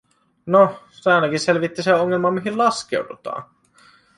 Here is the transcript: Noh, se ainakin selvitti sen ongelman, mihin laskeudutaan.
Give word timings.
Noh, 0.45 0.79
se 0.91 1.11
ainakin 1.11 1.39
selvitti 1.39 1.83
sen 1.83 1.95
ongelman, 1.95 2.33
mihin 2.33 2.57
laskeudutaan. 2.57 3.43